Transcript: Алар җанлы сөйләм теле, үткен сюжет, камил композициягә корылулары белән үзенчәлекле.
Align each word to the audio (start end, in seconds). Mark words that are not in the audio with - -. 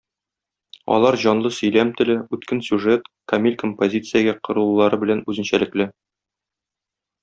Алар 0.95 1.17
җанлы 1.23 1.51
сөйләм 1.57 1.91
теле, 1.99 2.15
үткен 2.39 2.63
сюжет, 2.71 3.07
камил 3.35 3.61
композициягә 3.67 4.37
корылулары 4.51 5.03
белән 5.07 5.25
үзенчәлекле. 5.33 5.93